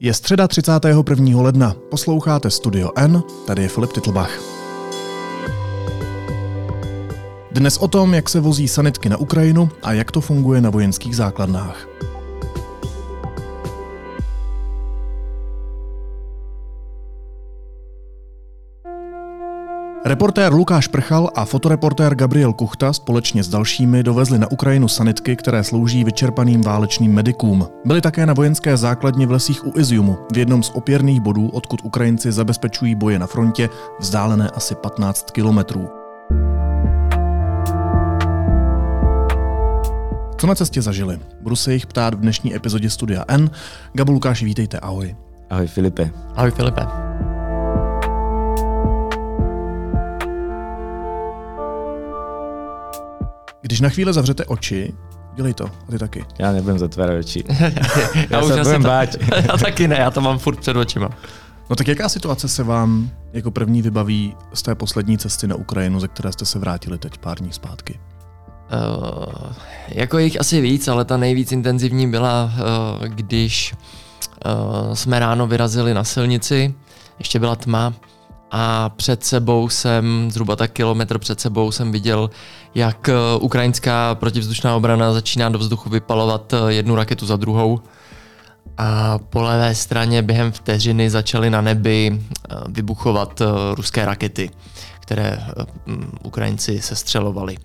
[0.00, 1.42] Je středa 31.
[1.42, 1.76] ledna.
[1.90, 4.40] Posloucháte Studio N, tady je Filip Titlbach.
[7.50, 11.16] Dnes o tom, jak se vozí sanitky na Ukrajinu a jak to funguje na vojenských
[11.16, 11.88] základnách.
[20.06, 25.64] Reportér Lukáš Prchal a fotoreportér Gabriel Kuchta společně s dalšími dovezli na Ukrajinu sanitky, které
[25.64, 27.68] slouží vyčerpaným válečným medikům.
[27.84, 31.80] Byli také na vojenské základně v lesích u Iziumu, v jednom z opěrných bodů, odkud
[31.84, 33.68] Ukrajinci zabezpečují boje na frontě,
[34.00, 35.88] vzdálené asi 15 kilometrů.
[40.38, 41.18] Co na cestě zažili?
[41.40, 43.50] Budu se jich ptát v dnešní epizodě Studia N.
[43.92, 45.16] Gabu Lukáši, vítejte, ahoj.
[45.50, 46.10] Ahoj Filipe.
[46.36, 46.82] Ahoj Filipe.
[53.66, 54.94] Když na chvíli zavřete oči,
[55.34, 56.24] dělej to, a ty taky.
[56.38, 57.44] Já nebudem zatvárat oči.
[57.58, 57.70] já,
[58.30, 59.08] já se budem to, bát.
[59.48, 61.08] já taky ne, já to mám furt před očima.
[61.70, 66.00] No tak jaká situace se vám jako první vybaví z té poslední cesty na Ukrajinu,
[66.00, 67.98] ze které jste se vrátili teď pár dní zpátky?
[67.98, 69.52] Uh,
[69.88, 72.44] jako jich asi víc, ale ta nejvíc intenzivní byla,
[72.98, 76.74] uh, když uh, jsme ráno vyrazili na silnici,
[77.18, 77.94] ještě byla tma
[78.50, 82.30] a před sebou jsem, zhruba tak kilometr před sebou jsem viděl,
[82.74, 87.80] jak ukrajinská protivzdušná obrana začíná do vzduchu vypalovat jednu raketu za druhou.
[88.78, 92.22] A po levé straně během vteřiny začaly na nebi
[92.68, 93.42] vybuchovat
[93.74, 94.50] ruské rakety,
[95.00, 95.46] které
[96.22, 97.56] Ukrajinci sestřelovali.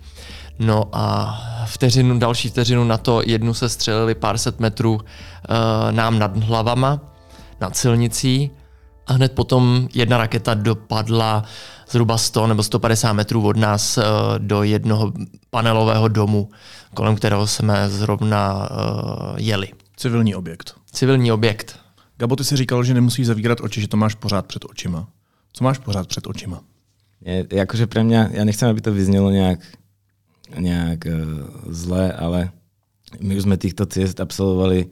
[0.58, 5.00] No a vteřinu, další vteřinu na to jednu se střelili pár set metrů
[5.90, 7.00] nám nad hlavama,
[7.60, 8.50] nad silnicí
[9.12, 11.44] a hned potom jedna raketa dopadla
[11.84, 14.04] zhruba 100 nebo 150 metrů od nás uh,
[14.38, 15.12] do jednoho
[15.50, 16.48] panelového domu,
[16.94, 19.68] kolem kterého jsme zrovna uh, jeli.
[19.96, 20.74] Civilní objekt.
[20.92, 21.78] Civilní objekt.
[22.16, 25.08] Gabo, ty si říkal, že nemusíš zavírat oči, že to máš pořád před očima.
[25.52, 26.60] Co máš pořád před očima?
[27.22, 29.62] Je, jakože pre mňa, ja nechcem, aby to vyznelo nejak
[30.58, 31.14] nejak uh,
[31.70, 32.50] zle, ale
[33.22, 34.90] my už sme týchto ciest absolvovali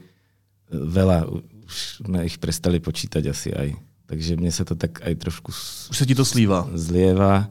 [0.71, 1.27] veľa,
[1.67, 3.90] už sme ich prestali počítať asi aj.
[4.11, 5.55] Takže mne sa to tak aj trošku...
[5.55, 6.67] Už sa ti to slíva.
[6.75, 7.47] Zlieva.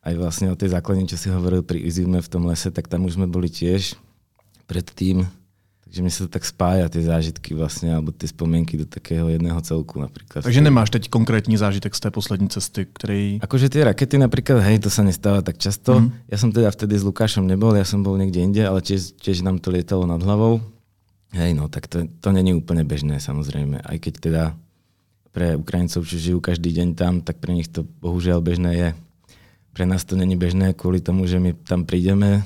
[0.00, 3.04] Aj vlastne o tej základne, čo si hovoril pri Iziume v tom lese, tak tam
[3.04, 3.92] už sme boli tiež
[4.64, 5.28] predtým.
[5.84, 9.60] Takže mi sa to tak spája, ty zážitky vlastně, alebo ty vzpomínky do takého jedného
[9.60, 10.42] celku například.
[10.42, 13.38] Takže nemáš teď konkrétní zážitek z té poslední cesty, který...
[13.42, 16.00] Akože ty rakety například, hej, to sa nestáva tak často.
[16.00, 16.12] Mm.
[16.32, 19.46] Ja som teda vtedy s Lukášom nebol, ja som bol niekde inde, ale tiež, tiež
[19.46, 20.58] nám to lietalo nad hlavou.
[21.36, 23.78] Hej, no, tak to, to není úplne bežné samozrejme.
[23.84, 24.42] Aj keď teda
[25.36, 28.88] pre Ukrajincov, čo žijú každý deň tam, tak pre nich to bohužiaľ bežné je.
[29.76, 32.40] Pre nás to není bežné kvôli tomu, že my tam prídeme,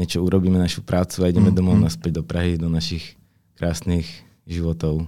[0.00, 1.84] niečo urobíme našu prácu a ideme mm, domov mm.
[1.84, 3.20] naspäť do Prahy, do našich
[3.60, 4.08] krásných
[4.48, 5.04] životů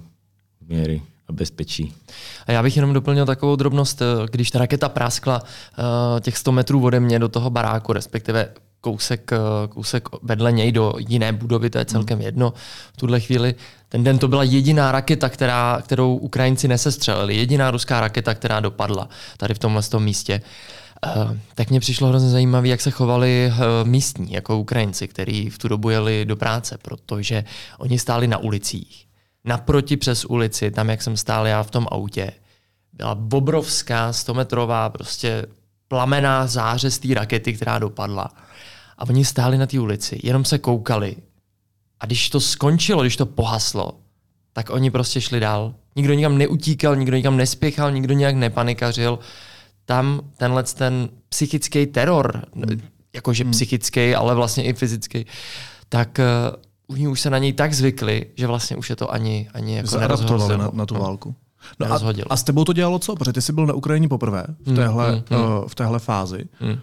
[0.61, 1.89] v míry a bezpečí.
[2.47, 6.85] A já bych jenom doplnil takovou drobnost, když ta raketa práskla uh, těch 100 metrů
[6.85, 8.49] ode mě do toho baráku, respektive
[8.83, 9.31] kousek,
[9.69, 12.25] kousek vedle něj do jiné budovy, to je celkem mm.
[12.25, 12.53] jedno
[12.93, 13.55] v tuhle chvíli.
[13.89, 19.09] Ten den to byla jediná raketa, která, kterou Ukrajinci nesestřelili, jediná ruská raketa, která dopadla
[19.37, 20.41] tady v tomhle místě.
[20.45, 25.51] Uh, Uh, tak mě přišlo hrozně zajímavé, jak se chovali uh, místní, jako Ukrajinci, kteří
[25.51, 27.45] v tu dobu jeli do práce, protože
[27.79, 29.07] oni stáli na ulicích.
[29.45, 32.33] Naproti přes ulici, tam, jak jsem stál já v tom autě,
[32.93, 35.47] byla obrovská 100-metrová prostě
[35.89, 38.31] plamená záře z té rakety, která dopadla.
[39.03, 41.17] A oni stáli na té ulici, jenom se koukali.
[42.01, 43.93] A když to skončilo, když to pohaslo,
[44.53, 45.75] tak oni prostě šli dál.
[45.97, 49.19] Nikdo nikam neutíkal, nikdo nikam nespěchal, nikdo nějak nepanikařil
[49.85, 52.81] tam tenhle ten psychický teror, hmm.
[53.15, 53.53] jakože hmm.
[53.53, 55.27] psychický, ale vlastně i fyzický,
[55.89, 59.49] tak uh, oni už se na něj tak zvykli, že vlastně už je to ani,
[59.55, 60.57] ani jako nerozhodilo.
[60.57, 61.35] Na, na tu válku.
[61.81, 63.17] No a, a s tebou to dělalo co?
[63.17, 65.99] Protože ty jsi byl na Ukrajině poprvé v hmm, téhle, hmm, hmm, uh, v téhle
[65.99, 66.45] fázi.
[66.61, 66.79] Hmm.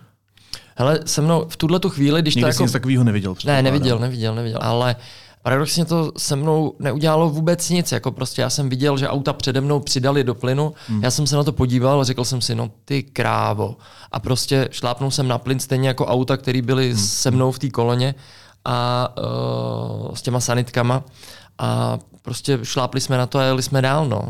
[0.80, 2.64] Hele, se mnou v tuhle tu chvíli, když Nikdy to jako...
[2.64, 3.36] nic takového neviděl.
[3.46, 4.60] Ne, neviděl, neviděl, neviděl.
[4.62, 4.96] Ale
[5.44, 7.92] paradoxně to se mnou neudělalo vůbec nic.
[7.92, 11.04] Jako prostě já jsem viděl, že auta přede mnou přidali do plynu, hmm.
[11.04, 13.76] já jsem se na to podíval a řekl jsem si, no ty krávo.
[14.12, 16.98] A prostě šlápnul jsem na plyn stejně jako auta, které byly hmm.
[16.98, 18.16] se mnou v té koloně
[18.66, 21.04] a uh, s těma sanitkama.
[21.58, 24.08] A prostě šlápli jsme na to a jeli jsme dál.
[24.08, 24.22] No.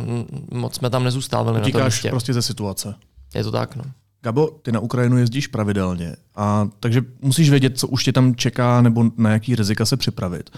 [0.52, 2.10] Moc jsme tam nezůstávali Utíkáš na tom místě.
[2.10, 2.96] prostě ze situace.
[3.36, 3.84] Je to tak, no.
[4.22, 8.82] Gabo, ty na Ukrajinu jezdíš pravidelně, a takže musíš vědět, co už tě tam čeká
[8.82, 10.50] nebo na jaký rizika se připravit.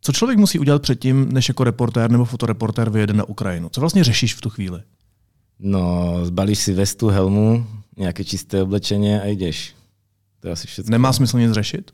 [0.00, 3.68] Co člověk musí udělat předtím, než jako reportér nebo fotoreportér vyjede na Ukrajinu?
[3.68, 4.82] Co vlastně řešíš v tu chvíli?
[5.58, 7.66] No, zbalíš si vestu, helmu,
[7.96, 9.74] nějaké čisté oblečení a jdeš.
[10.40, 10.90] To je asi všechno.
[10.90, 11.90] Nemá smysl nic řešit?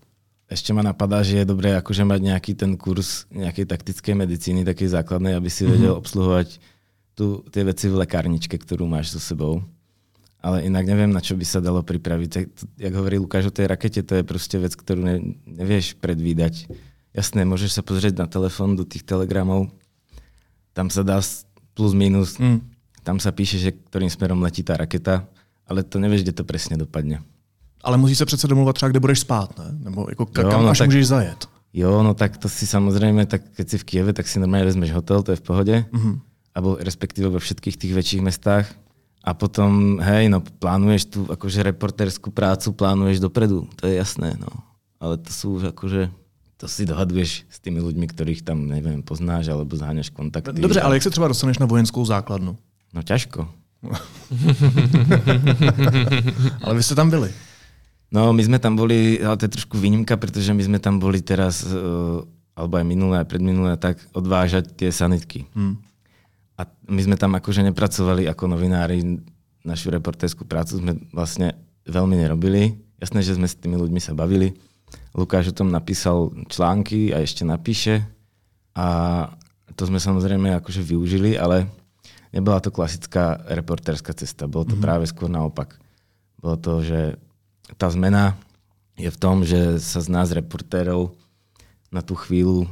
[0.51, 4.89] Ještě ma napadá, že je dobré akože mať nějaký ten kurz nějaké taktické medicíny, taký
[4.89, 5.71] základný, aby si mm-hmm.
[5.71, 6.61] vedel obsluhovať
[7.15, 9.65] tu, tie veci v lekárničke, ktorú máš so sebou.
[10.45, 12.29] Ale inak neviem, na čo by sa dalo pripraviť.
[12.29, 12.45] Tak,
[12.77, 15.17] jak hovorí Lukáš o tej rakete, to je proste vec, ktorú ne,
[15.49, 16.69] nevieš predvídať.
[17.17, 19.73] Jasné, môžeš sa pozrieť na telefón do tých telegramov,
[20.77, 21.23] tam sa dá
[21.73, 22.61] plus minus, mm.
[23.07, 25.25] tam sa píše, že ktorým smerom letí tá raketa,
[25.65, 27.25] ale to nevieš, kde to presne dopadne.
[27.81, 29.65] Ale musí se přece domluvat třeba, kde budeš spát, ne?
[29.73, 31.49] Nebo jako kam jo, no až tak, můžeš zajet.
[31.73, 34.95] Jo, no tak to si samozrejme, tak keď si v Kieve, tak si normálne vezmeš
[34.95, 35.77] hotel, to je v pohode.
[35.91, 36.15] Mm-hmm.
[36.55, 38.71] Alebo respektíve vo všetkých tých väčších mestách.
[39.25, 44.53] A potom, hej, no plánuješ tu akože reporterskú prácu, plánuješ dopredu, to je jasné, no.
[45.01, 46.13] Ale to sú už akože,
[46.61, 50.61] to si dohaduješ s tými ľuďmi, ktorých tam, neviem, poznáš, alebo zháňaš kontakty.
[50.61, 52.57] Dobře, ale jak se třeba dostaneš na vojenskou základnu?
[52.93, 53.49] No ťažko.
[56.63, 57.33] ale vy jste tam byli.
[58.13, 61.19] No, my sme tam boli, ale to je trošku výnimka, pretože my sme tam boli
[61.19, 62.23] teraz, uh,
[62.55, 65.51] alebo aj minulé, aj predminulé, tak odvážať tie sanitky.
[65.51, 65.83] Hmm.
[66.55, 69.03] A my sme tam akože nepracovali ako novinári,
[69.65, 71.57] našu reportérskú prácu sme vlastne
[71.89, 72.79] veľmi nerobili.
[73.01, 74.55] Jasné, že sme s tými ľuďmi sa bavili.
[75.17, 78.05] Lukáš o tom napísal články a ešte napíše.
[78.77, 78.87] A
[79.75, 81.67] to sme samozrejme akože využili, ale
[82.31, 84.47] nebola to klasická reportérska cesta.
[84.47, 84.85] Bolo to mm-hmm.
[84.85, 85.81] práve skôr naopak.
[86.39, 87.17] Bolo to, že
[87.81, 88.37] tá zmena
[88.95, 91.17] je v tom, že sa z nás reportérov
[91.91, 92.69] na tú chvíľu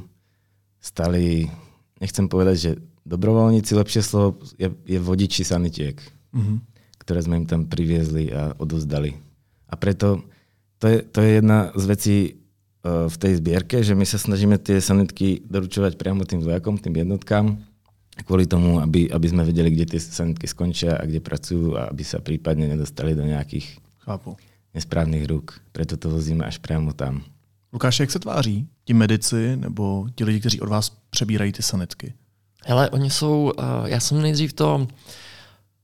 [0.78, 1.50] stali,
[1.98, 2.70] nechcem povedať, že
[3.06, 5.96] dobrovoľníci, lepšie slovo je, je vodiči sanitiek,
[6.32, 6.56] mm-hmm.
[7.02, 9.14] ktoré sme im tam priviezli a odovzdali.
[9.68, 10.22] A preto
[10.78, 14.58] to je, to je jedna z vecí uh, v tej zbierke, že my sa snažíme
[14.58, 17.58] tie sanitky doručovať priamo tým vojakom, tým jednotkám,
[18.26, 22.04] kvôli tomu, aby, aby sme vedeli, kde tie sanitky skončia a kde pracujú a aby
[22.04, 24.34] sa prípadne nedostali do nejakých Chápu
[24.74, 25.60] nesprávných ruk.
[25.72, 27.24] Preto to vozíme až přímo tam.
[27.72, 32.14] Lukáš, jak se tváří ti medici nebo ti lidi, kteří od vás přebírají ty sanitky?
[32.66, 34.86] Hele, oni jsou, uh, já jsem nejdřív to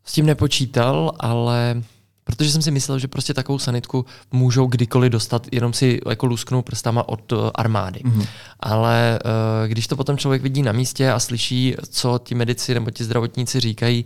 [0.05, 1.83] s tím nepočítal, ale
[2.25, 6.63] protože jsem si myslel, že prostě takovou sanitku můžou kdykoliv dostat, jenom si jako lusknou
[6.63, 8.01] prstama od uh, armády.
[8.01, 8.27] Mm-hmm.
[8.61, 12.91] Ale uh, když to potom člověk vidí na místě a slyší, co ti medici nebo
[12.91, 14.05] ti zdravotníci říkají,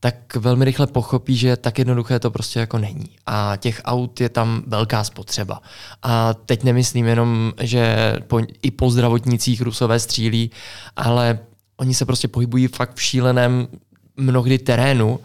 [0.00, 3.08] tak velmi rychle pochopí, že tak jednoduché to prostě jako není.
[3.26, 5.60] A těch aut je tam velká spotřeba.
[6.02, 10.50] A teď nemyslím jenom, že po, i po zdravotnicích rusové střílí,
[10.96, 11.38] ale
[11.80, 13.68] oni se prostě pohybují fakt v šíleném
[14.16, 15.20] mnohdy terénu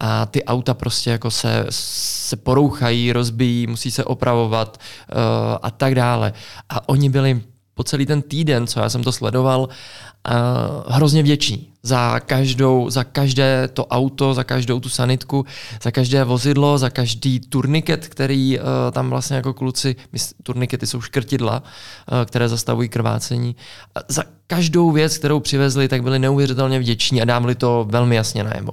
[0.00, 5.18] a ty auta prostě jako se, se porouchají, rozbijí, musí se opravovat uh,
[5.62, 6.32] a tak dále.
[6.68, 7.40] A oni byli
[7.74, 13.04] po celý ten týden, co já jsem to sledoval, uh, hrozně vděční za, každou, za
[13.04, 15.46] každé to auto, za každou tu sanitku,
[15.82, 19.96] za každé vozidlo, za každý turniket, který uh, tam vlastně jako kluci,
[20.42, 23.56] turnikety jsou škrtidla, uh, které zastavují krvácení.
[23.96, 28.44] Uh, za každou věc, kterou přivezli, tak byli neuvěřitelně vděční a dávali to velmi jasně
[28.44, 28.72] najevo.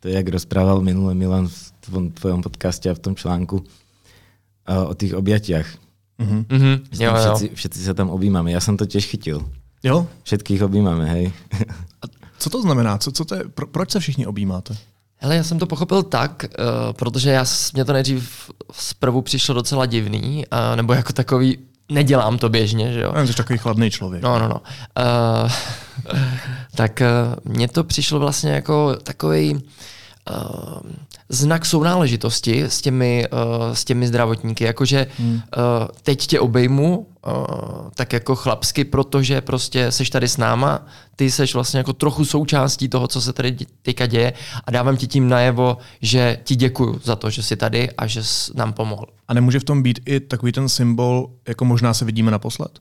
[0.00, 1.72] To je, jak rozprával minule Milan v
[2.14, 3.64] tvojom podcaste a v tom článku uh,
[4.88, 5.66] o tých objatiach.
[6.18, 6.42] Mm-hmm.
[6.50, 6.76] Mm-hmm.
[6.98, 7.54] Jo, všetci, jo.
[7.54, 8.50] všetci sa tam objímame.
[8.50, 9.46] Ja som to tiež chytil.
[9.82, 10.06] Jo?
[10.26, 11.24] Všetkých objímáme, hej.
[12.02, 12.04] A
[12.38, 12.98] co to znamená?
[12.98, 13.42] Co, co to je?
[13.54, 14.76] Pro, proč se všichni objímáte?
[15.16, 17.44] Hele, já jsem to pochopil tak, uh, protože já,
[17.74, 23.00] mě to nejdřív zprvu přišlo docela divný, uh, nebo jako takový, nedělám to běžně, že
[23.00, 23.26] jo.
[23.26, 24.22] Jsi takový chladný člověk.
[24.22, 24.60] No, no, no.
[24.98, 25.50] Uh,
[26.74, 29.62] tak uh, mně to přišlo vlastně jako takový
[30.30, 30.90] uh,
[31.28, 34.64] znak sounáležitosti s těmi, uh, s těmi zdravotníky.
[34.64, 35.34] Jakože hmm.
[35.34, 35.40] uh,
[36.02, 37.32] teď tě obejmu uh,
[37.94, 42.88] tak jako chlapsky, protože prostě seš tady s náma, ty seš vlastně jako trochu součástí
[42.88, 44.32] toho, co se tady teďka děje
[44.64, 48.24] a dávám ti tím najevo, že ti děkuju za to, že jsi tady a že
[48.24, 49.06] jsi nám pomohl.
[49.28, 52.78] A nemůže v tom být i takový ten symbol, jako možná se vidíme naposled?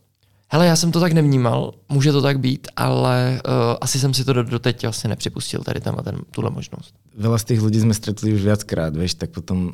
[0.48, 3.52] Hele, já jsem to tak nevnímal, může to tak být, ale uh,
[3.82, 6.96] asi jsem si to doteď vlastně nepřipustil, tady tam ten, tuhle možnost.
[7.20, 9.74] Veľa z těch lidí jsme stretli už viackrát, vieš, tak potom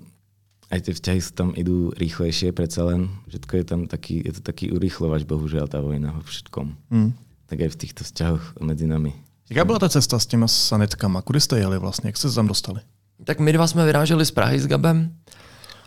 [0.73, 4.73] aj tie vzťahy tam idú rýchlejšie, predsa len všetko je tam taký, je to taký
[4.73, 6.65] urýchlovač, bohužiaľ, tá vojna vo všetkom.
[6.89, 7.13] Hmm.
[7.45, 9.13] Tak aj v týchto vzťahoch medzi nami.
[9.49, 11.21] Jaká byla ta cesta s těma sanitkama?
[11.21, 12.09] Kudy jste jeli vlastně?
[12.09, 12.81] Jak jste se tam dostali?
[13.23, 15.13] Tak my dva jsme vyráželi z Prahy s Gabem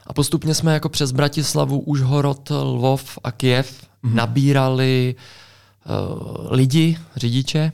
[0.07, 4.15] a postupně jsme jako přes Bratislavu, Užhorod, Lvov a Kiev mm-hmm.
[4.15, 7.73] nabírali uh, lidi, řidiče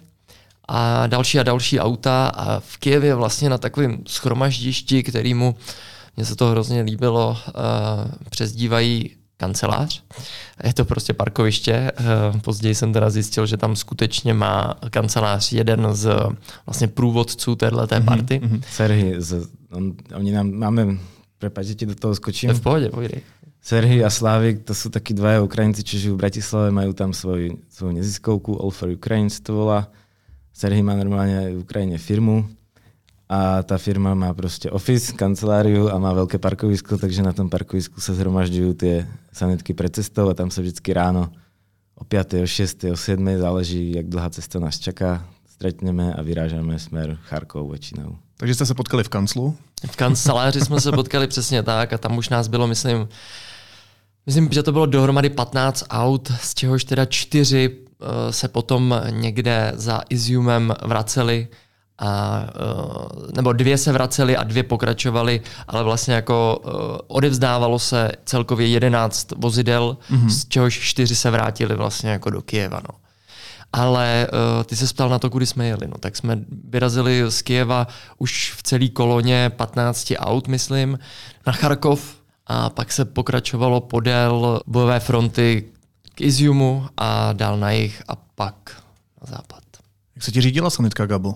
[0.69, 5.55] a další a další auta a v Kijevě vlastně na takovém schromaždišti, kterýmu
[6.17, 7.53] mně se to hrozně líbilo, uh,
[8.31, 10.03] přezdívají kancelář.
[10.65, 11.93] Je to prostě parkoviště.
[12.33, 16.17] Uh, později jsem teda zjistil, že tam skutečně má kancelář jeden z
[16.67, 18.41] vlastně průvodců téhleté mm-hmm, party.
[18.45, 18.63] Mm-hmm.
[18.73, 20.87] Serhy, z, on, oni nám máme,
[21.43, 22.55] prepáč, že ti do toho skočím.
[22.55, 23.21] To v pohodě, povídej.
[23.63, 27.63] Serhy a Slávik, to sú takí dvaja Ukrajinci, čo žijú v Bratislave, majú tam svoj,
[27.71, 29.87] svoju neziskovku, All for Ukraine to volá.
[30.51, 32.43] Serhý má normálne aj v Ukrajine firmu
[33.31, 38.03] a tá firma má proste office, kanceláriu a má veľké parkovisko, takže na tom parkovisku
[38.03, 41.31] sa zhromažďujú tie sanitky pre cestou a tam sa vždycky ráno
[41.95, 43.23] o 5., o 6., o 7.
[43.39, 48.19] záleží, jak dlhá cesta nás čaká, stretneme a vyrážame smer Charkov väčšinou.
[48.43, 49.57] Takže jste se potkali v kanclu?
[49.91, 53.09] V kanceláři jsme se potkali přesně tak a tam už nás bylo, myslím,
[54.27, 59.73] myslím, že to bylo dohromady 15 aut, z čehož teda čtyři uh, se potom někde
[59.75, 61.49] za Iziumem vraceli
[61.99, 66.73] a, uh, nebo dvě se vracely a dvě pokračovaly, ale vlastně jako uh,
[67.07, 70.29] odevzdávalo se celkově 11 vozidel, mm-hmm.
[70.29, 72.81] z čehož čtyři se vrátili vlastně jako do Kijeva.
[72.89, 73.02] No.
[73.73, 75.87] Ale uh, ty se ptal na to, kudy jsme jeli.
[75.89, 75.99] No.
[76.01, 77.87] Tak jsme vyrazili z Kijeva
[78.19, 80.99] už v celé koloně 15 aut, myslím,
[81.47, 85.65] na Charkov a pak se pokračovalo podél bojové fronty
[86.15, 88.83] k Iziumu a dál na jih a pak
[89.21, 89.63] na západ.
[90.17, 91.35] Jak se ti řídila sanitka, Gabo?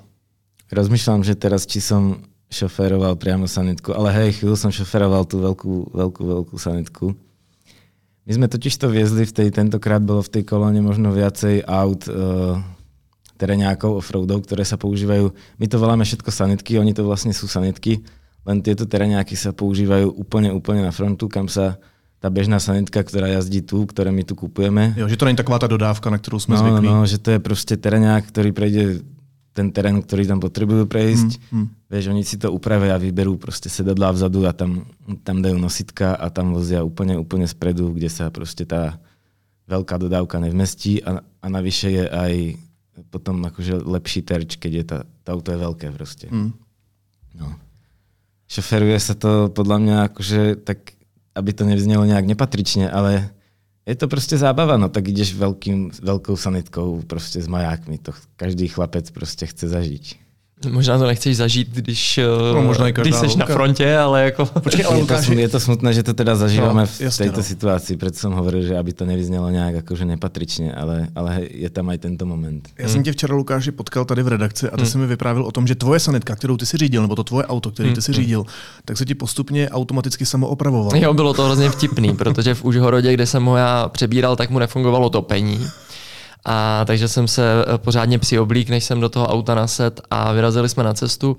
[0.66, 5.94] Rozmýšľam, že teraz, či som šoféroval priamo sanitku, ale hej, chvíľu som šoféroval tú veľkú,
[5.94, 7.14] veľkú, veľkú sanitku.
[8.26, 12.10] My sme totiž to viezli v tej, tentokrát bolo v tej kolóne možno viacej aut
[12.10, 12.58] uh,
[13.38, 15.30] tereňákov offroadov, ktoré sa používajú.
[15.62, 18.02] My to voláme všetko sanitky, oni to vlastne sú sanitky,
[18.42, 21.78] len tieto tereňáky sa používajú úplne, úplne na frontu, kam sa
[22.18, 24.96] tá bežná sanitka, ktorá jazdí tu, ktoré my tu kupujeme.
[24.98, 26.88] Jo, že to není taková ta dodávka, na kterou jsme no, zvyklí.
[26.88, 28.82] No, že to je prostě tereňák, ktorý prejde
[29.56, 31.40] ten terén, ktorý tam potrebujú prejsť.
[31.48, 31.66] Mm, mm.
[31.88, 34.84] Vieš, oni si to upravia a vyberú proste sedadlá vzadu a tam,
[35.24, 39.00] tam dajú nositka a tam vozia úplne, úplne spredu, kde sa proste tá
[39.64, 42.34] veľká dodávka nevmestí a, a navyše je aj
[43.08, 46.28] potom akože lepší terč, keď je tá, tá auto je veľké proste.
[46.28, 46.52] Mm.
[47.40, 47.56] No.
[48.44, 50.92] Šoferuje sa to podľa mňa akože tak,
[51.32, 53.32] aby to nevznelo nejak nepatrične, ale
[53.86, 58.68] je to prostě zábava, no tak ideš veľkým, veľkou sanitkou prostě s majákmi, to každý
[58.68, 60.25] chlapec prostě chce zažít.
[60.70, 62.20] Možná to nechceš zažít, když,
[62.54, 64.46] no, možná když jsi na frontě, ale jako...
[64.46, 67.42] Počkej, ale je, to, je to smutné, že to teda zažíváme no, v tejto no.
[67.42, 71.88] situaci, preto som hovoril, že aby to nevyznělo nějak jakože nepatričně, ale, ale je tam
[71.92, 72.68] aj tento moment.
[72.78, 72.92] Já hmm.
[72.92, 74.90] jsem tě včera, Lukáši, potkal tady v redakci a ty hmm.
[74.90, 77.46] jsi mi vyprávil o tom, že tvoje sanitka, kterou ty si řídil, nebo to tvoje
[77.46, 78.20] auto, který ty si hmm.
[78.20, 78.44] řídil,
[78.84, 80.90] tak se ti postupně automaticky samoopravovalo.
[80.96, 84.58] Jo, bylo to hrozně vtipný, protože v Užhorodě, kde jsem ho já přebíral, tak mu
[84.58, 85.68] nefungovalo topení.
[86.48, 90.68] A takže jsem se eh, pořádně přioblík, než jsem do toho auta naset a vyrazili
[90.68, 91.36] jsme na cestu.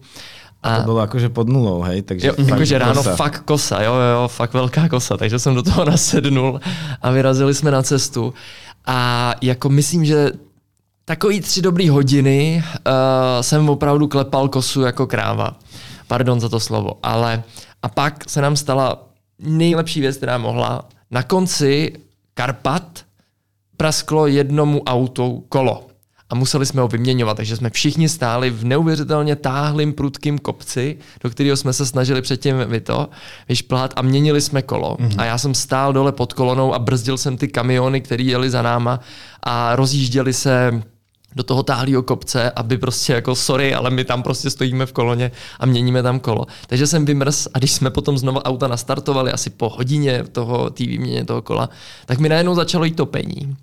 [0.63, 2.01] A to bylo jakože pod nulou, hej?
[2.01, 3.15] Takže jo, jakože ráno kosa.
[3.15, 6.59] fakt kosa, jo, jo, fakt velká kosa, takže jsem do toho nasednul
[7.01, 8.33] a vyrazili jsme na cestu.
[8.85, 10.31] A jako myslím, že
[11.05, 12.93] takový tři dobrý hodiny uh,
[13.41, 15.55] jsem opravdu klepal kosu jako kráva.
[16.07, 16.91] Pardon za to slovo.
[17.03, 17.43] Ale
[17.83, 19.07] a pak se nám stala
[19.39, 20.85] nejlepší věc, která mohla.
[21.11, 21.93] Na konci
[22.33, 23.06] Karpat
[23.77, 25.87] prasklo jednomu autu kolo
[26.29, 31.29] a museli jsme ho vyměňovat, takže jsme všichni stáli v neuvěřitelně táhlým prudkým kopci, do
[31.29, 33.09] kterého jsme se snažili předtím to,
[33.49, 34.95] vyšplhat a měnili jsme kolo.
[34.99, 35.15] Mm-hmm.
[35.17, 38.61] A já jsem stál dole pod kolonou a brzdil jsem ty kamiony, které jeli za
[38.61, 38.99] náma
[39.43, 40.81] a rozjížděli se
[41.37, 45.31] do toho táhlého kopce, aby prostě jako sorry, ale my tam prostě stojíme v koloně
[45.59, 46.45] a měníme tam kolo.
[46.67, 50.83] Takže jsem vymrz a když jsme potom znovu auta nastartovali asi po hodině toho té
[50.83, 51.69] výměně toho kola,
[52.05, 53.55] tak mi najednou začalo jít topení.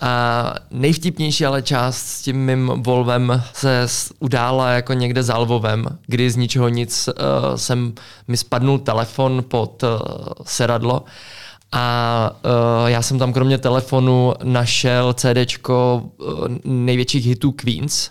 [0.00, 3.86] A nejvtipnější ale část s tím mým Volvem se
[4.18, 7.92] udála jako někde za Lvovem, kdy z ničeho nic uh, jsem
[8.28, 9.88] mi spadnul telefon pod uh,
[10.44, 11.04] seradlo
[11.72, 18.10] a uh, já jsem tam kromě telefonu našel CDčko uh, největších hitů Queens,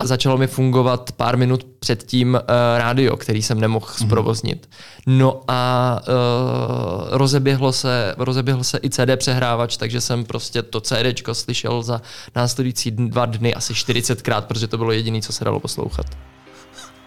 [0.00, 2.40] a začalo mi fungovat pár minut předtím uh,
[2.78, 4.06] rádio, který jsem nemohl mm-hmm.
[4.06, 4.68] zprovoznit.
[5.06, 11.28] No a uh, rozeběhlo, se, rozeběhlo se i CD přehrávač, takže jsem prostě to CD
[11.32, 12.02] slyšel za
[12.36, 16.06] následující dva dny asi 40krát, protože to bylo jediné, co se dalo poslouchat.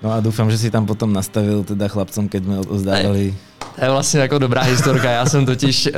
[0.03, 3.35] No a doufám, že si tam potom nastavil teda chlapcom, keď jsme ozdávali.
[3.75, 5.11] To je vlastně jako dobrá historka.
[5.11, 5.91] Já jsem totiž, uh,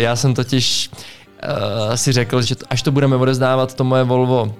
[0.00, 4.54] já jsem totiž uh, si řekl, že až to budeme odezdávat to moje Volvo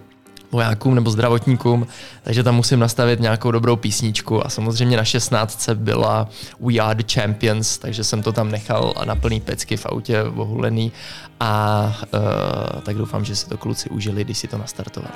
[0.52, 1.86] vojákům nebo zdravotníkům,
[2.22, 6.28] takže tam musím nastavit nějakou dobrou písničku a samozřejmě na 16 byla
[6.60, 10.22] We Are the Champions, takže jsem to tam nechal a na plný pecky v autě
[10.22, 10.92] ohulený
[11.40, 11.92] a
[12.74, 15.14] uh, tak doufám, že si to kluci užili, když si to nastartovali.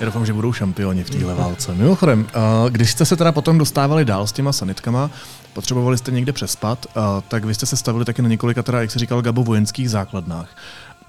[0.00, 1.74] Já doufám, že budou šampioni v téhle válce.
[1.74, 5.10] Mimochodem, eh, když jste se teda potom dostávali dál s těma sanitkama,
[5.52, 8.90] potřebovali jste někde přespat, eh, tak vy jste se stavili taky na několika, teda, jak
[8.90, 10.56] se říkal Gabo, vojenských základnách.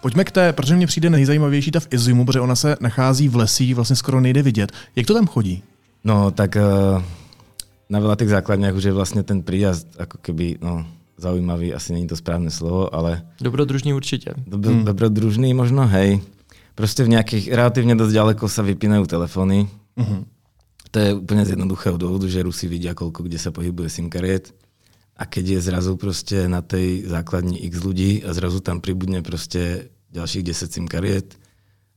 [0.01, 3.35] Pojďme k té, protože mě přijde nejzajímavější ta v Iziumu, protože ona se nachází v
[3.35, 4.71] lesích, vlastně skoro nejde vidět.
[4.95, 5.63] Jak to tam chodí?
[6.03, 6.97] No, tak uh,
[7.89, 10.81] na veľa tých základniach už je vlastne ten príjazd ako keby, no,
[11.21, 13.21] zaujímavý, asi není to správne slovo, ale...
[13.37, 14.33] Dobrodružný určitě.
[14.47, 14.85] Dob- hmm.
[14.85, 16.25] Dobrodružný možno, hej.
[16.75, 19.67] Proste v nejakých, relatívne dosť ďaleko sa vypínajú telefóny.
[19.99, 20.21] Mm-hmm.
[20.91, 24.51] To je úplne z jednoduchého dôvodu, že Rusi vidia, koľko kde sa pohybuje SIM kariet.
[25.15, 29.93] A keď je zrazu proste na tej základni x ľudí a zrazu tam pribudne proste
[30.11, 31.39] ďalších 10 SIM kariet,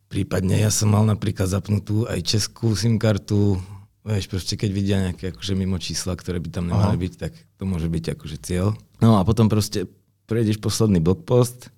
[0.07, 3.59] prípadne ja som mal napríklad zapnutú aj českú SIM kartu,
[4.05, 7.03] Vieš, proste keď vidia nejaké akože mimo čísla, ktoré by tam nemali Aha.
[7.09, 8.77] byť, tak to môže byť akože cieľ.
[9.01, 9.89] No a potom proste
[10.29, 11.73] prejdeš posledný blogpost,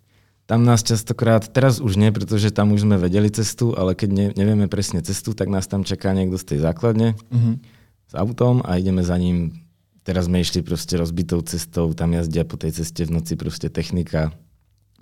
[0.46, 4.26] tam nás častokrát, teraz už nie, pretože tam už sme vedeli cestu, ale keď ne,
[4.30, 7.54] nevieme presne cestu, tak nás tam čaká niekto z tej základne mm-hmm.
[8.06, 9.58] s autom a ideme za ním.
[10.06, 14.30] Teraz sme išli proste rozbitou cestou, tam jazdia po tej ceste v noci proste technika.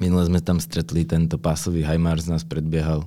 [0.01, 3.05] Minule sme tam stretli tento pásový Hajmars nás predbiehal.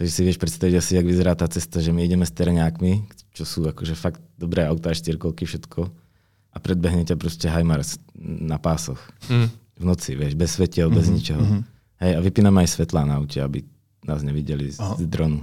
[0.00, 3.04] Takže si vieš predstaviť asi, jak vyzerá tá cesta, že my ideme s tereňákmi,
[3.36, 5.92] čo sú akože fakt dobré autá, štyrkolky, všetko
[6.50, 8.98] a predbehne ťa proste Hajmars na pásoch.
[9.28, 11.40] Mm v noci, vieš, bez svetiel, mm-hmm, bez mhm, ničeho.
[11.40, 11.62] Mm-hmm.
[12.00, 13.64] Hej, a vypínam aj svetlá na aute, aby
[14.04, 15.40] nás nevideli z, z dronu.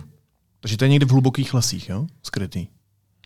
[0.62, 2.08] Takže to je někde v hlubokých lesích, jo?
[2.24, 2.68] Skrytý.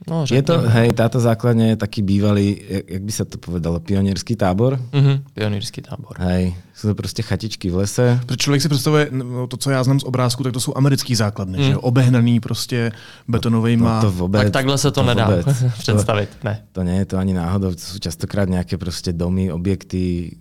[0.10, 3.78] No, je to, hej, táto základňa je taký bývalý, jak, jak by sa to povedalo,
[3.78, 4.82] pionierský tábor.
[4.90, 6.18] Mm-hmm, pionierský tábor.
[6.18, 8.20] Hej, sú to prostě chatičky v lese.
[8.26, 11.16] Protože člověk si představuje, no, to, co já znám z obrázku, tak to jsou americký
[11.16, 11.64] základny, mm.
[11.64, 12.92] že obehnaný prostě
[13.28, 13.84] betonovými.
[13.84, 15.64] No, to vůbec, tak takhle se to, to nedá vůbec.
[15.78, 16.66] představit, ne.
[16.72, 20.34] To, to nie je to ani náhodou, to sú častokrát nějaké prostě domy, objekty,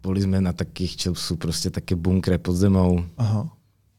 [0.00, 3.04] boli sme na takých, čo sú proste také bunkre pod zemou.
[3.20, 3.48] Aha.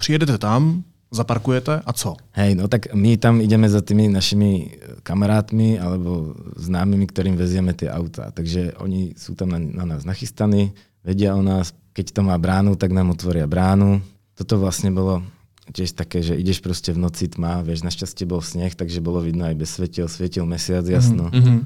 [0.01, 2.17] Přijedete tam, zaparkujete a co?
[2.33, 7.91] Hej, no tak my tam ideme za tými našimi kamarátmi alebo známymi, ktorým vezieme tie
[7.91, 8.31] auta.
[8.33, 10.73] Takže oni sú tam na, na nás nachystaní,
[11.05, 11.75] vedia o nás.
[11.91, 13.99] Keď to má bránu, tak nám otvoria bránu.
[14.33, 15.21] Toto vlastne bolo
[15.69, 19.45] tiež také, že ideš proste v noci tma, vieš, našťastie bol sneh, takže bolo vidno
[19.45, 21.59] aj bez svetiel, svietil mesiac jasno, mm-hmm.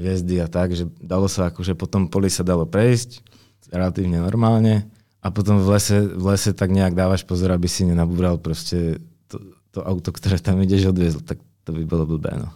[0.00, 3.22] hviezdy a tak, že dalo sa akože po tom poli sa dalo prejsť
[3.70, 4.86] relatívne normálne
[5.26, 9.42] a potom v lese, v lese tak nejak dávaš pozor, aby si nenabúral proste to,
[9.74, 12.38] to auto, ktoré tam ideš odviezl, tak to by bolo blbé.
[12.38, 12.54] No.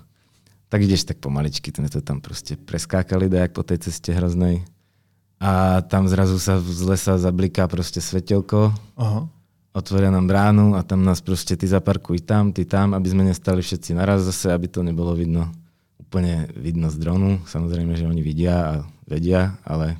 [0.71, 4.63] Tak ideš tak pomaličky, sme to tam proste preskákali dajak po tej ceste hroznej.
[5.43, 9.27] A tam zrazu sa z lesa zabliká proste svetelko, Aha.
[9.75, 13.65] otvoria nám bránu a tam nás proste ty zaparkuj tam, ty tam, aby sme nestali
[13.65, 15.49] všetci naraz zase, aby to nebolo vidno
[15.97, 17.41] úplne vidno z dronu.
[17.49, 18.73] Samozrejme, že oni vidia a
[19.09, 19.97] vedia, ale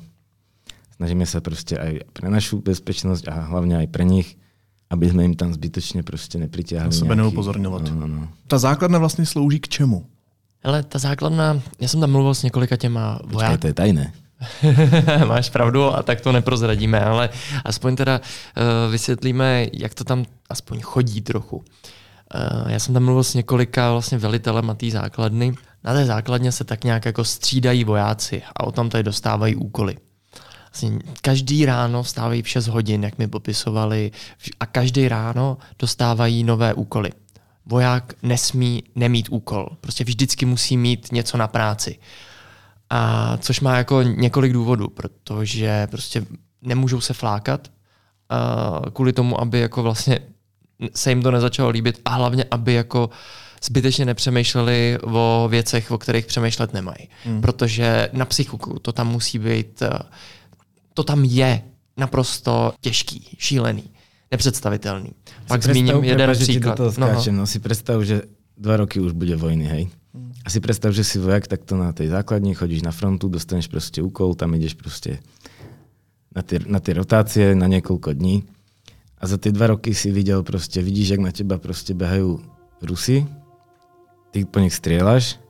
[1.01, 4.37] snažíme sa proste aj pre našu bezpečnosť a hlavne aj pre nich,
[4.93, 6.93] aby sme im tam zbytočne prostě nepritiahli.
[6.93, 7.89] Na sebe neupozorňovat.
[7.89, 8.27] No, no, no.
[8.47, 10.05] Ta základna vlastně slouží k čemu?
[10.63, 13.57] Hele, ta základna, já jsem tam mluvil s několika těma vojáky.
[13.57, 14.13] to je tajné.
[15.27, 17.29] Máš pravdu a tak to neprozradíme, ale
[17.65, 21.57] aspoň teda uh, vysvětlíme, jak to tam aspoň chodí trochu.
[21.57, 25.53] Uh, já jsem tam mluvil s několika vlastně velitelem a té základny.
[25.83, 29.95] Na té základně se tak nějak jako střídají vojáci a o tam tady dostávají úkoly.
[30.71, 34.11] Vlastně každý ráno vstávají v 6 hodin, jak mi popisovali,
[34.59, 37.11] a každý ráno dostávají nové úkoly.
[37.65, 41.99] Voják nesmí nemít úkol, prostě vždycky musí mít něco na práci.
[42.89, 46.25] A což má jako několik důvodů, protože prostě
[46.61, 50.19] nemůžou se flákat uh, kvůli tomu, aby jako vlastně
[50.95, 53.09] se jim to nezačalo líbit a hlavně, aby jako
[53.63, 57.09] zbytečně nepřemýšleli o věcech, o kterých přemýšlet nemají.
[57.25, 57.41] Hmm.
[57.41, 59.83] Protože na psychiku to tam musí být
[61.01, 61.61] to tam je
[61.97, 63.83] naprosto těžký, šílený,
[64.31, 65.09] nepředstavitelný.
[65.47, 66.77] Pak zmíním jeden příklad.
[66.77, 67.47] Do toho skáčem, no, no.
[67.47, 68.21] si představ, že
[68.57, 69.89] dva roky už bude vojny, hej?
[70.45, 74.05] A si predstav, že si vojak takto na tej základni, chodíš na frontu, dostaneš proste
[74.05, 75.17] úkol, tam ideš proste
[76.29, 78.45] na tie, na tie rotácie na niekoľko dní.
[79.17, 82.41] A za tie dva roky si videl proste, vidíš, jak na teba proste behajú
[82.81, 83.25] Rusy,
[84.29, 85.41] ty po nich strieľaš,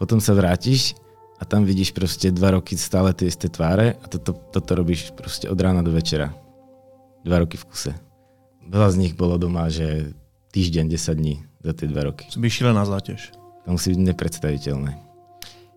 [0.00, 0.96] potom sa vrátiš
[1.42, 5.50] a tam vidíš prostě dva roky stále ty isté tváre a toto, toto robíš prostě
[5.50, 6.34] od rána do večera.
[7.24, 7.94] Dva roky v kuse.
[8.62, 10.14] Veľa z nich bolo doma, že
[10.54, 12.30] týždeň, 10 dní za ty dva roky.
[12.30, 13.34] To by šílená zátěž.
[13.66, 14.98] To musí být nepředstavitelné.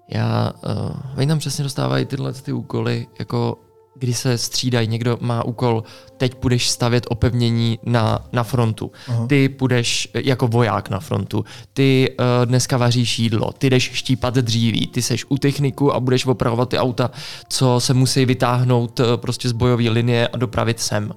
[0.09, 3.57] Já, uh, oni tam přesně dostávají tyhle ty úkoly jako
[3.99, 4.87] kdy se střídají.
[4.87, 5.83] Někdo má úkol,
[6.17, 8.91] teď budeš stavět opevnění na, na frontu.
[9.07, 9.27] Aha.
[9.27, 11.45] Ty půjdeš jako voják na frontu.
[11.73, 13.51] Ty uh, dneska vaříš jídlo.
[13.51, 14.87] Ty jdeš štípat dříví.
[14.87, 17.11] Ty seš u techniku a budeš opravovat ty auta,
[17.49, 21.13] co se musí vytáhnout uh, prostě z bojové linie a dopravit sem.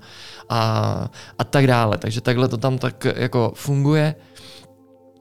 [0.49, 1.99] a, a tak dále.
[1.99, 4.14] Takže takhle to tam tak jako funguje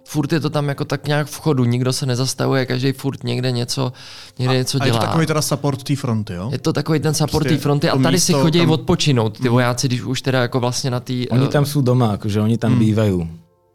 [0.07, 3.51] furt je to tam jako tak nějak v chodu, nikdo se nezastavuje, každý furt někde
[3.51, 3.93] něco,
[4.39, 4.85] někde a, něco dělá.
[4.85, 6.49] A je to takový teda support té fronty, jo?
[6.51, 8.71] Je to takový ten support prostě té fronty a tady si chodí tam...
[8.71, 9.51] odpočinout ty mhm.
[9.51, 11.13] vojáci, když už teda jako vlastně na té...
[11.13, 11.47] Oni uh...
[11.47, 12.79] tam jsou doma, jakože oni tam hmm.
[12.79, 13.29] bývají.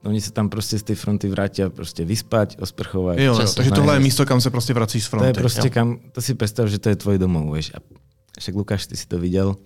[0.05, 3.19] Oni se tam prostě z té fronty vrátí a prostě vyspať, osprchovat.
[3.19, 5.33] Jo, jo, takže tohle je místo, kam se prostě vrací z fronty.
[5.33, 5.71] To je prostě jo.
[5.71, 7.73] kam, to si představ, že to je tvoj domov, víš.
[7.75, 7.79] A
[8.41, 9.57] však Lukáš, ty si to viděl,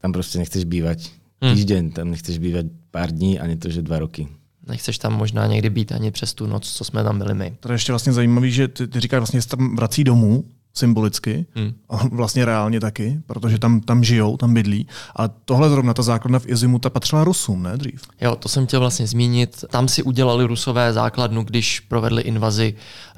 [0.00, 0.98] tam prostě nechceš bývat
[1.42, 1.54] hmm.
[1.54, 4.28] týždeň, tam nechceš bývat pár dní, ani to, že dva roky.
[4.68, 7.56] Nechceš tam možná někdy být ani přes tu noc, co jsme tam byli my.
[7.60, 10.44] To je ještě vlastně zajímavé, že ty, ty říkáš vlastně, že tam vrací domů,
[10.74, 11.72] symbolicky, hmm.
[11.90, 14.86] a vlastně reálně taky, protože tam, tam žijou, tam bydlí.
[15.16, 18.02] Ale tohle zrovna, ta základna v Izimu, ta patřila Rusům, ne dřív?
[18.20, 19.64] Jo, to jsem chtěl vlastně zmínit.
[19.70, 22.74] Tam si udělali Rusové základnu, když provedli invazi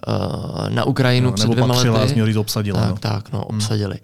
[0.09, 2.15] uh, na Ukrajinu no, před dvěma lety.
[2.21, 2.81] Nebo obsadila.
[2.81, 2.97] Tak, no.
[2.97, 3.57] tak, no, hmm.
[3.57, 3.95] obsadili.
[3.95, 4.03] Hmm.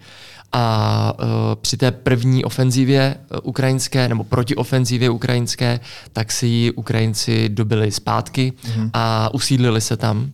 [0.53, 1.27] A uh,
[1.61, 5.79] při té první ofenzívě uh, ukrajinské, nebo protiofenzívě ukrajinské,
[6.13, 8.89] tak si ji Ukrajinci dobili zpátky mm-hmm.
[8.93, 10.31] a usídlili se tam.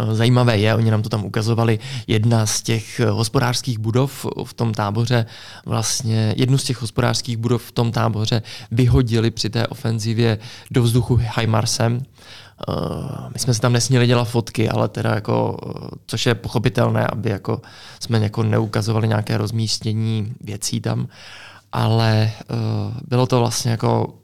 [0.00, 4.74] Uh, zajímavé je, oni nám to tam ukazovali, jedna z těch hospodářských budov v tom
[4.74, 5.26] táboře,
[5.66, 10.38] vlastně jednu z těch hospodářských budov v tom táboře vyhodili při té ofenzivě
[10.70, 12.02] do vzduchu Heimarsem.
[12.68, 12.74] Uh,
[13.32, 15.56] my jsme si tam nesměli dělat fotky, ale teda jako,
[16.06, 17.60] což je pochopitelné, aby jako
[18.00, 21.08] jsme jako neukazovali nějaké rozmístění věcí tam,
[21.72, 22.30] ale
[23.08, 24.14] bylo to vlastně jako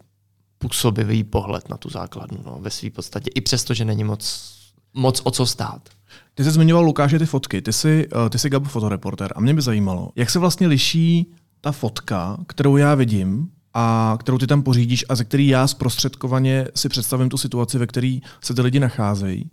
[0.59, 4.53] působivý pohled na tu základnu no, ve své podstatě, i přesto, že není moc,
[4.95, 5.89] moc o co stát.
[6.35, 7.63] Ty jsi zmiňoval, Lukáše, ty fotky.
[7.63, 11.73] Ty jsi, ty jsi Gabo fotoreporter a mě by zajímalo, jak se vlastně liší ta
[11.73, 16.89] fotka, kterou já vidím, a kterou ty tam pořídíš a ze který já zprostředkovaně si
[16.89, 19.51] představím tu situaci, ve které se ty lidi nacházejí,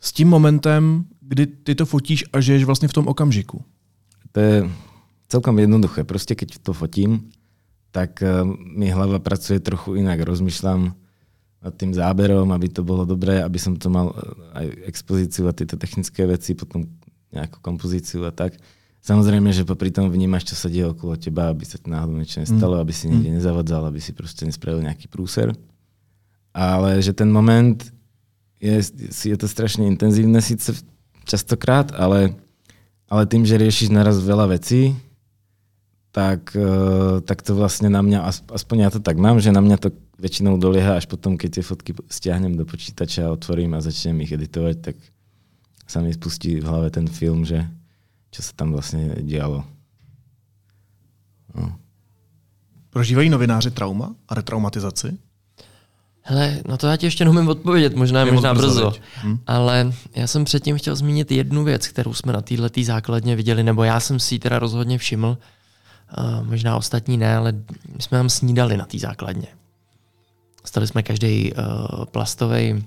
[0.00, 3.64] s tím momentem, kdy ty to fotíš a žiješ vlastně v tom okamžiku?
[4.32, 4.70] To je
[5.28, 6.04] celkom jednoduché.
[6.04, 7.30] Prostě keď to fotím,
[7.90, 10.20] tak uh, mi hlava pracuje trochu jinak.
[10.20, 10.94] Rozmýšlám
[11.62, 15.54] nad tým záberom, aby to bylo dobré, aby som to mal eh, aj expozíciu a
[15.54, 16.84] tyto technické veci, potom
[17.32, 18.58] nějakou kompozíciu a tak.
[19.02, 22.78] Samozrejme, že popri tom vnímaš, čo sa deje okolo teba, aby sa náhodou niečo nestalo,
[22.78, 22.82] mm.
[22.86, 23.36] aby si niekde mm.
[23.42, 25.50] nezavadzal, aby si proste nespravil nejaký prúser.
[26.54, 27.82] Ale že ten moment
[28.62, 28.78] je,
[29.10, 30.86] je to strašne intenzívne síce
[31.26, 32.38] častokrát, ale,
[33.10, 34.94] ale tým, že riešiš naraz veľa vecí,
[36.12, 38.20] tak, eh, tak to vlastne na mňa,
[38.52, 39.88] aspoň ja to tak mám, že na mňa to
[40.20, 44.76] väčšinou dolieha až potom, keď tie fotky stiahnem do počítača, otvorím a začnem ich editovať,
[44.78, 44.96] tak
[45.88, 47.66] sa mi spustí v hlave ten film, že
[48.30, 49.64] čo se tam vlastně dělalo.
[51.54, 51.76] No.
[52.90, 55.18] Prožívají novináři trauma a retraumatizaci?
[56.22, 58.74] Hele, no to já ti ještě neumím odpovědět, možná je možná brzo.
[58.74, 58.92] brzo
[59.24, 59.38] hm?
[59.46, 63.84] Ale já jsem předtím chtěl zmínit jednu věc, kterou jsme na této základně viděli, nebo
[63.84, 65.38] já jsem si ji teda rozhodně všiml.
[66.42, 67.52] Možná ostatní ne, ale
[67.96, 69.48] my jsme tam snídali na té základně.
[70.64, 72.84] Stali jsme každý uh, plastový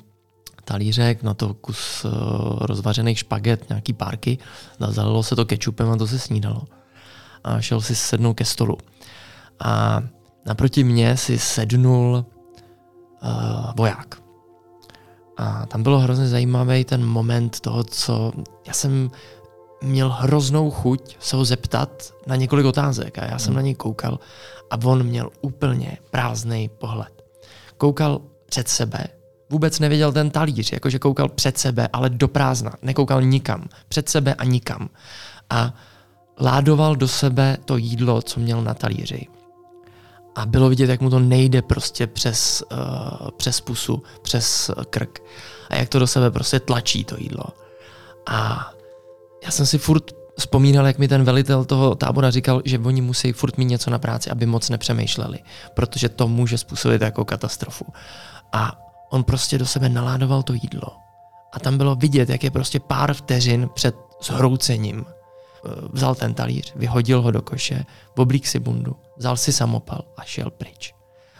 [0.64, 2.12] talířek, na to kus uh,
[2.60, 4.38] rozvařených špaget, nějaký párky,
[4.90, 6.64] zalilo se to kečupem a to se snídalo.
[7.44, 8.78] A šel si sednout ke stolu.
[9.60, 10.04] A
[10.46, 12.26] naproti mně si sednul
[13.24, 14.16] uh, voják.
[15.38, 18.32] A tam bylo hrozně zajímavý ten moment toho, co
[18.68, 19.12] já jsem
[19.86, 23.56] měl hroznou chuť se ho zeptat na několik otázek a já jsem hmm.
[23.56, 24.20] na něj koukal
[24.72, 27.24] a on měl úplně prázdný pohled.
[27.78, 29.08] Koukal před sebe
[29.50, 34.34] vůbec neviděl ten talíř, jakože koukal před sebe, ale do prázdna, nekoukal nikam, před sebe
[34.34, 34.90] a nikam.
[35.50, 35.74] A
[36.42, 39.28] ládoval do sebe to jídlo, co měl na talíři.
[40.36, 45.20] A bylo vidět, jak mu to nejde prostě přes, uh, přes pusu, přes krk.
[45.70, 47.46] A jak to do sebe prostě tlačí to jídlo.
[48.26, 48.72] A
[49.46, 53.32] já jsem si furt vzpomínal, jak mi ten velitel toho tábora říkal, že oni musí
[53.32, 55.40] furt mít něco na práci, aby moc nepřemýšleli,
[55.74, 57.86] protože to může způsobit jako katastrofu.
[58.52, 58.82] A
[59.12, 60.98] on prostě do sebe naládoval to jídlo.
[61.54, 65.06] A tam bylo vidět, jak je prostě pár vteřin před zhroucením.
[65.08, 67.86] Eh, vzal ten talíř, vyhodil ho do koše,
[68.18, 70.94] oblík si bundu, vzal si samopal a šel pryč.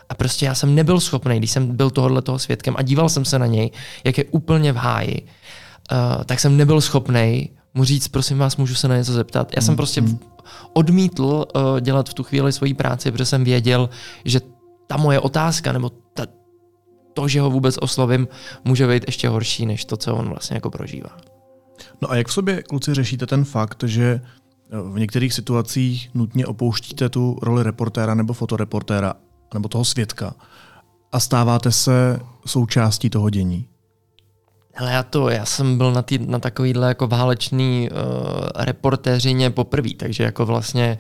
[0.10, 3.26] A prostě já jsem nebyl schopný, když jsem byl tohohle toho svědkem a díval jsem
[3.26, 3.72] se na něj,
[4.04, 5.28] jak je úplně v háji,
[5.92, 9.52] uh, tak jsem nebyl schopný mu říct, prosím vás, můžu se na něco zeptat.
[9.56, 10.20] Já jsem mm, prostě mm.
[10.74, 11.24] odmítl
[11.56, 13.90] uh, dělat v tu chvíli svoji práci, protože jsem věděl,
[14.26, 14.42] že
[14.88, 16.26] ta moje otázka nebo ta,
[17.14, 18.28] to, že ho vůbec oslovím,
[18.66, 21.18] může být ještě horší, než to, co on vlastně jako prožívá.
[22.02, 24.22] No a jak v sobě, kluci, řešíte ten fakt, že eh,
[24.92, 29.14] v některých situacích nutně opouštíte tu roli reportéra nebo fotoreportéra,
[29.54, 30.36] nebo toho svědka
[31.12, 33.68] a stáváte se součástí toho dění?
[34.78, 37.98] Hele, já to, já jsem byl na, tý, na takovýhle jako válečný uh,
[38.56, 40.98] reportéřině poprvé, takže jako vlastně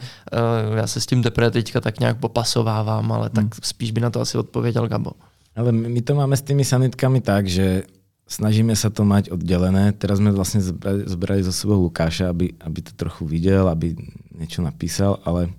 [0.70, 3.60] uh, já se s tím teprve teďka tak nějak popasovávám, ale tak hmm.
[3.64, 5.12] spíš by na to asi odpověděl Gabo.
[5.56, 7.84] Ale my to máme s tými sanitkami tak, že
[8.28, 9.94] snažíme sa to mať oddelené.
[9.96, 13.96] Teraz sme vlastne zbrali, zbrali zo sebou Lukáša, aby, aby to trochu videl, aby
[14.36, 15.54] niečo napísal, ale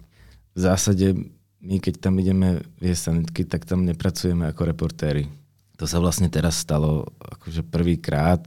[0.52, 1.16] v zásade
[1.62, 5.28] my, keď tam ideme viesť sanitky, tak tam nepracujeme ako reportéri.
[5.76, 8.40] To sa vlastne teraz stalo akože prvýkrát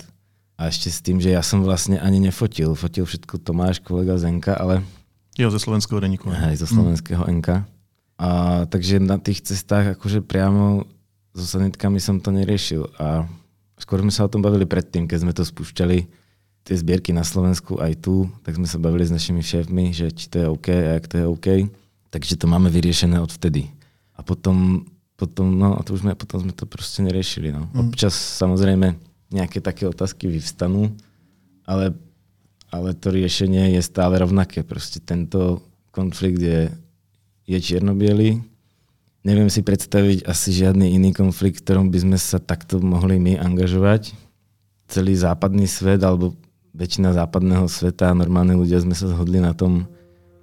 [0.59, 2.75] a ešte s tým, že ja som vlastne ani nefotil.
[2.75, 4.83] Fotil všetko Tomáš, kolega Zenka, ale...
[5.39, 6.27] Jo, ze slovenského deníku.
[6.27, 7.31] Hej, zo slovenského mm.
[7.39, 7.47] NK.
[8.19, 8.29] A,
[8.67, 10.83] takže na tých cestách akože priamo
[11.31, 12.91] so sanitkami som to neriešil.
[12.99, 13.23] A
[13.79, 15.97] skôr sme sa o tom bavili predtým, keď sme to spúšťali
[16.67, 20.27] tie zbierky na Slovensku aj tu, tak sme sa bavili s našimi šéfmi, že či
[20.27, 21.47] to je OK a jak to je OK.
[22.11, 23.71] Takže to máme vyriešené odvtedy.
[24.19, 24.83] A potom
[25.19, 27.51] potom, no, a to už sme, potom sme to proste neriešili.
[27.51, 27.67] No.
[27.75, 27.91] Mm.
[27.91, 28.95] Občas samozrejme
[29.35, 30.95] nejaké také otázky vyvstanú,
[31.67, 31.91] ale,
[32.71, 34.63] ale to riešenie je stále rovnaké.
[34.63, 35.59] Proste tento
[35.91, 36.71] konflikt je,
[37.43, 38.39] je čierno-bielý.
[39.27, 43.35] Neviem si predstaviť asi žiadny iný konflikt, v ktorom by sme sa takto mohli my
[43.35, 44.15] angažovať.
[44.87, 46.33] Celý západný svet, alebo
[46.71, 49.85] väčšina západného sveta a normálni ľudia sme sa zhodli na tom,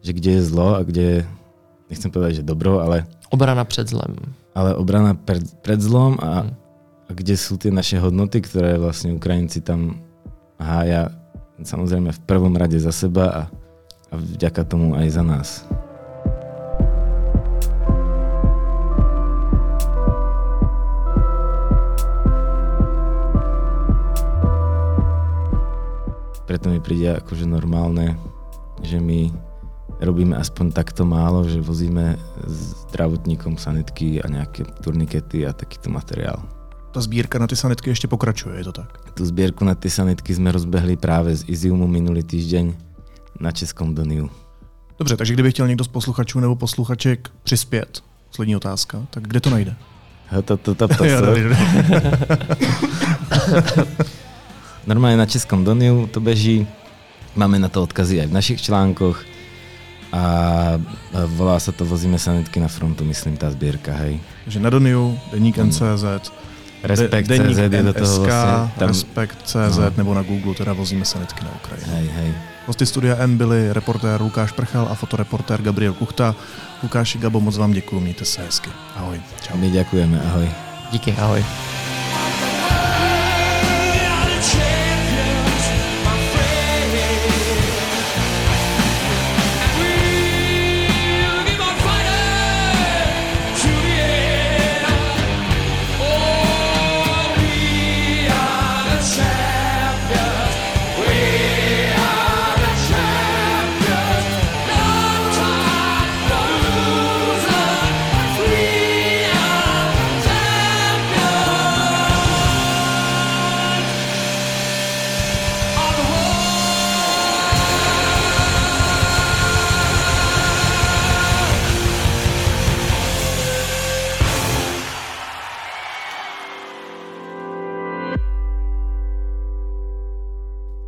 [0.04, 1.18] že kde je zlo a kde je,
[1.88, 3.08] nechcem povedať, že dobro, ale...
[3.32, 4.14] Obrana před zlem
[4.56, 6.48] ale obrana pred, pred zlom a,
[7.04, 10.00] a kde sú tie naše hodnoty, ktoré vlastne Ukrajinci tam
[10.56, 11.12] hája
[11.60, 13.42] samozrejme v prvom rade za seba a,
[14.08, 15.48] a vďaka tomu aj za nás.
[26.46, 28.16] Preto mi príde akože normálne,
[28.80, 29.45] že my
[30.00, 36.42] robíme aspoň takto málo, že vozíme zdravotníkom sanitky a nějaké turnikety a takýto materiál.
[36.92, 38.98] Ta sbírka na ty sanitky ještě pokračuje, je to tak?
[39.14, 42.74] Tu sbírku na ty sanitky jsme rozbehli právě z Iziumu minulý týždeň
[43.40, 44.30] na Českom Doniu.
[44.98, 49.50] Dobře, takže kdyby chtěl někdo z posluchačů nebo posluchaček přispět, poslední otázka, tak kde to
[49.50, 49.74] najde?
[50.44, 51.04] To, to, to, to,
[54.86, 56.66] Normálně na Českom Doniu to beží,
[57.36, 59.24] máme na to odkazy aj v našich článkoch,
[60.16, 60.80] a
[61.36, 64.16] volá sa to Vozíme sanitky na frontu, myslím, tá zbierka, hej.
[64.48, 66.32] Že na Doniu, Deník NCZ,
[66.82, 68.88] Respekt de, CZ je do toho vlastně, tam...
[68.88, 69.92] Respekt CZ no.
[69.96, 71.92] nebo na Google, teda Vozíme sanitky na Ukrajinu.
[71.92, 72.34] Hej, hej.
[72.66, 76.34] Hosty Studia N byli reportér Lukáš Prchal a fotoreportér Gabriel Kuchta.
[76.82, 78.70] Lukáši Gabo, moc vám děkuji, mějte se hezky.
[78.96, 79.20] Ahoj.
[79.42, 79.56] Čau.
[79.56, 80.50] My děkujeme, ahoj.
[80.92, 81.44] Díky, ahoj.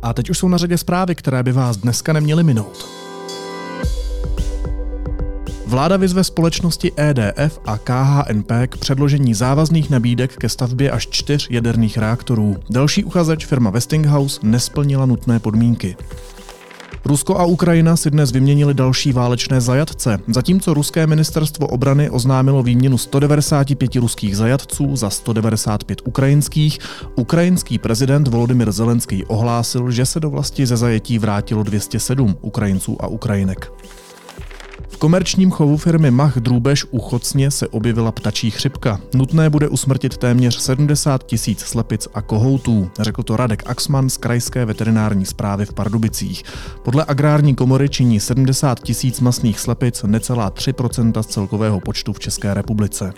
[0.09, 2.89] A teď už jsou na řadě zprávy, které by vás dneska neměly minout.
[5.65, 11.97] Vláda vyzve společnosti EDF a KHNP k předložení závazných nabídek ke stavbě až čtyř jaderných
[11.97, 12.57] reaktorů.
[12.69, 15.95] Další uchazeč firma Westinghouse nesplnila nutné podmínky.
[17.05, 22.97] Rusko a Ukrajina si dnes vyměnili další válečné zajatce, zatímco ruské ministerstvo obrany oznámilo výměnu
[22.97, 26.79] 195 ruských zajatců za 195 ukrajinských.
[27.15, 33.07] Ukrajinský prezident Volodymyr Zelenský ohlásil, že se do vlasti ze zajetí vrátilo 207 Ukrajinců a
[33.07, 33.71] Ukrajinek
[34.99, 38.99] komerčním chovu firmy Mach Drůbež u Chocně se objevila ptačí chřipka.
[39.13, 44.65] Nutné bude usmrtit téměř 70 tisíc slepic a kohoutů, řekl to Radek Axman z Krajské
[44.65, 46.43] veterinární zprávy v Pardubicích.
[46.83, 52.53] Podle agrární komory činí 70 tisíc masných slepic necelá 3% z celkového počtu v České
[52.53, 53.13] republice.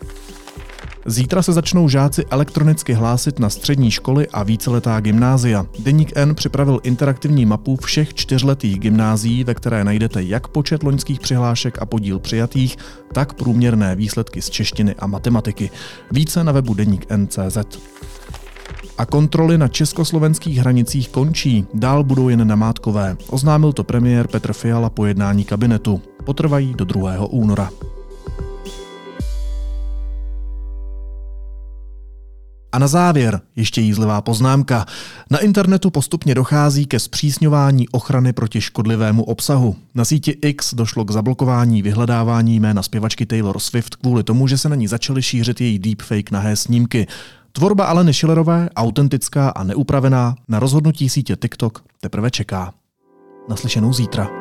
[1.06, 5.66] Zítra se začnou žáci elektronicky hlásit na střední školy a víceletá gymnázia.
[5.80, 11.82] Deník N připravil interaktivní mapu všech čtyřletých gymnázií, ve které najdete jak počet loňských přihlášek
[11.82, 12.78] a podíl přijatých,
[13.14, 15.72] tak průměrné výsledky z češtiny a matematiky.
[16.12, 17.58] Více na webu Deník N.cz.
[18.98, 23.18] A kontroly na československých hranicích končí, dál budou jen namátkové.
[23.30, 26.02] Oznámil to premiér Petr Fiala po jednání kabinetu.
[26.26, 27.14] Potrvají do 2.
[27.30, 27.70] února.
[32.72, 34.86] A na závěr ještě jízlivá poznámka.
[35.30, 39.76] Na internetu postupně dochází ke zpřísňování ochrany proti škodlivému obsahu.
[39.96, 44.70] Na síti X došlo k zablokování vyhledávání jména zpěvačky Taylor Swift kvůli tomu, že se
[44.70, 47.08] na ní začaly šířit její deepfake nahé snímky.
[47.52, 52.74] Tvorba Aleny Schillerové, autentická a neupravená, na rozhodnutí sítě TikTok teprve čeká.
[53.50, 54.41] Naslyšenou zítra.